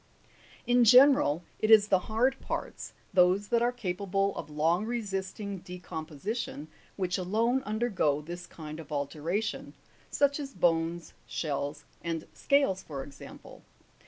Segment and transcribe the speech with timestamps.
[0.65, 0.73] 2.
[0.77, 6.67] Tn general, it is the hard parts, those that are capable of long resisting decomposition,
[6.95, 9.75] which alone undergo this kind of altera tion;
[10.09, 13.61] such as bones, shells, and scales, for example.